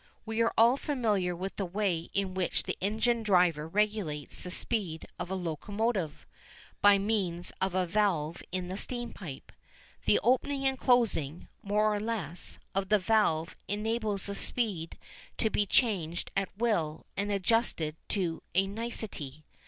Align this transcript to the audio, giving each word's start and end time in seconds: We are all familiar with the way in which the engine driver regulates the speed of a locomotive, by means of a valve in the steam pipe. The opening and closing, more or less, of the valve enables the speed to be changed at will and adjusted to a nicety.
We 0.25 0.41
are 0.41 0.51
all 0.57 0.77
familiar 0.77 1.35
with 1.35 1.57
the 1.57 1.63
way 1.67 2.09
in 2.15 2.33
which 2.33 2.63
the 2.63 2.75
engine 2.81 3.21
driver 3.21 3.67
regulates 3.67 4.41
the 4.41 4.49
speed 4.49 5.05
of 5.19 5.29
a 5.29 5.35
locomotive, 5.35 6.25
by 6.81 6.97
means 6.97 7.51
of 7.61 7.75
a 7.75 7.85
valve 7.85 8.41
in 8.51 8.67
the 8.67 8.77
steam 8.77 9.13
pipe. 9.13 9.51
The 10.05 10.19
opening 10.23 10.65
and 10.65 10.79
closing, 10.79 11.49
more 11.61 11.93
or 11.93 11.99
less, 11.99 12.57
of 12.73 12.89
the 12.89 12.97
valve 12.97 13.55
enables 13.67 14.25
the 14.25 14.33
speed 14.33 14.97
to 15.37 15.51
be 15.51 15.67
changed 15.67 16.31
at 16.35 16.49
will 16.57 17.05
and 17.15 17.31
adjusted 17.31 17.95
to 18.07 18.41
a 18.55 18.65
nicety. 18.65 19.45